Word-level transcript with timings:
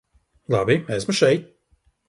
Labi, 0.55 0.79
esmu 0.97 1.17
šeit. 1.21 1.49